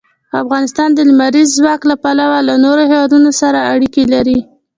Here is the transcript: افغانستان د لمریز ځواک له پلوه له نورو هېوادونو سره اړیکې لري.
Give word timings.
افغانستان 0.41 0.89
د 0.93 0.99
لمریز 1.09 1.49
ځواک 1.57 1.81
له 1.89 1.95
پلوه 2.03 2.39
له 2.47 2.55
نورو 2.65 2.83
هېوادونو 2.91 3.29
سره 3.41 3.59
اړیکې 3.73 4.03
لري. 4.13 4.39